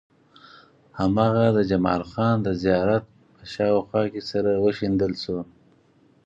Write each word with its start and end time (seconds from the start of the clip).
هماغه 0.99 1.45
د 1.57 1.59
جمال 1.69 2.01
خان 2.11 2.35
د 2.45 2.49
زيارت 2.63 3.03
په 3.35 3.43
شاوخوا 3.53 4.03
کې 4.11 4.21
سره 4.31 4.49
وشيندل 4.65 5.13
شو. 5.23 5.37